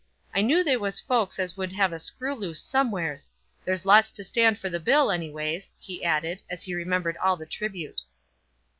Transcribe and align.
"I 0.33 0.41
knew 0.41 0.63
they 0.63 0.77
was 0.77 0.99
folks 0.99 1.37
as 1.37 1.55
would 1.55 1.71
have 1.73 1.93
a 1.93 1.99
screw 1.99 2.33
loose 2.33 2.59
somewheres. 2.59 3.29
There's 3.63 3.85
lots 3.85 4.11
to 4.13 4.23
stand 4.23 4.57
for 4.57 4.67
the 4.67 4.79
bill, 4.79 5.11
anyways," 5.11 5.69
he 5.77 6.03
added, 6.03 6.41
as 6.49 6.63
he 6.63 6.73
remembered 6.73 7.17
all 7.17 7.37
the 7.37 7.45
tribute. 7.45 8.01